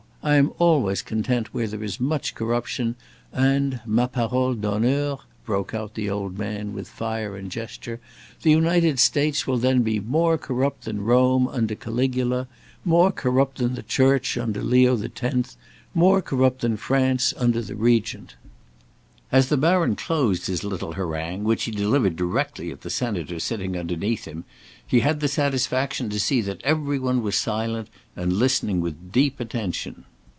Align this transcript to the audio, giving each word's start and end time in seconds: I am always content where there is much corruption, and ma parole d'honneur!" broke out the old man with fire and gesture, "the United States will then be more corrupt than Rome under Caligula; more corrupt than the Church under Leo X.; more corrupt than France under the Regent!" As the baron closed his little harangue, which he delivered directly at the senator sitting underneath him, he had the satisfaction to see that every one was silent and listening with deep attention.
I 0.23 0.35
am 0.35 0.51
always 0.59 1.01
content 1.01 1.51
where 1.51 1.65
there 1.65 1.83
is 1.83 1.99
much 1.99 2.35
corruption, 2.35 2.95
and 3.33 3.81
ma 3.87 4.05
parole 4.05 4.53
d'honneur!" 4.53 5.17
broke 5.47 5.73
out 5.73 5.95
the 5.95 6.11
old 6.11 6.37
man 6.37 6.73
with 6.73 6.87
fire 6.87 7.35
and 7.35 7.49
gesture, 7.49 7.99
"the 8.43 8.51
United 8.51 8.99
States 8.99 9.47
will 9.47 9.57
then 9.57 9.81
be 9.81 9.99
more 9.99 10.37
corrupt 10.37 10.85
than 10.85 11.03
Rome 11.03 11.47
under 11.47 11.73
Caligula; 11.73 12.47
more 12.85 13.11
corrupt 13.11 13.57
than 13.57 13.73
the 13.73 13.81
Church 13.81 14.37
under 14.37 14.61
Leo 14.61 14.95
X.; 15.03 15.57
more 15.95 16.21
corrupt 16.21 16.61
than 16.61 16.77
France 16.77 17.33
under 17.35 17.63
the 17.63 17.75
Regent!" 17.75 18.35
As 19.31 19.47
the 19.49 19.57
baron 19.57 19.95
closed 19.95 20.45
his 20.45 20.63
little 20.63 20.91
harangue, 20.93 21.45
which 21.45 21.63
he 21.63 21.71
delivered 21.71 22.15
directly 22.15 22.69
at 22.69 22.81
the 22.81 22.89
senator 22.91 23.39
sitting 23.39 23.75
underneath 23.75 24.25
him, 24.25 24.43
he 24.85 24.99
had 24.99 25.19
the 25.19 25.27
satisfaction 25.29 26.09
to 26.11 26.19
see 26.19 26.41
that 26.41 26.61
every 26.63 26.99
one 26.99 27.23
was 27.23 27.35
silent 27.37 27.87
and 28.15 28.33
listening 28.33 28.81
with 28.81 29.11
deep 29.11 29.39
attention. 29.39 30.03